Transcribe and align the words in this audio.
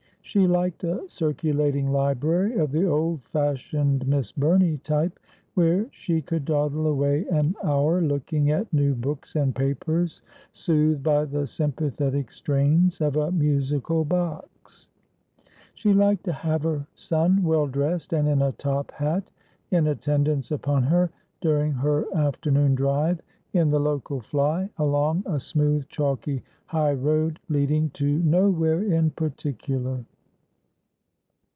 She 0.23 0.47
liked 0.47 0.85
a 0.85 1.03
circulating 1.09 1.91
library 1.91 2.57
of 2.57 2.71
the 2.71 2.85
old 2.85 3.21
fashioned. 3.33 4.07
Miss 4.07 4.31
Burney 4.31 4.77
type; 4.77 5.19
where 5.55 5.87
she 5.91 6.21
could 6.21 6.45
dawdle 6.45 6.87
away 6.87 7.25
an 7.27 7.53
hour 7.65 8.01
looking 8.01 8.49
at 8.49 8.71
new 8.71 8.95
books 8.95 9.35
and 9.35 9.53
papers, 9.53 10.21
soothed 10.53 11.03
by 11.03 11.25
the 11.25 11.39
sympa 11.41 11.91
thetic 11.91 12.31
strains 12.31 13.01
of 13.01 13.17
a 13.17 13.29
musical 13.29 14.05
box. 14.05 14.87
She 15.73 15.91
liked 15.91 16.23
to 16.23 16.31
have 16.33 16.63
her 16.63 16.87
son 16.95 17.43
well 17.43 17.67
dressed 17.67 18.13
and 18.13 18.25
in 18.29 18.41
a 18.41 18.53
top 18.53 18.91
hat, 18.91 19.25
in 19.69 19.85
attendance 19.85 20.49
upon 20.49 20.83
her 20.83 21.09
during 21.41 21.73
her 21.73 22.05
afternoon 22.15 22.73
drive 22.73 23.19
in 23.51 23.69
the 23.69 23.81
local 23.81 24.21
fly, 24.21 24.69
along 24.77 25.23
a 25.25 25.41
smooth 25.41 25.89
chalky 25.89 26.41
high 26.67 26.93
road 26.93 27.37
leading 27.49 27.89
to 27.89 28.19
nowhere 28.19 28.81
in 28.81 29.09
particular. 29.09 30.05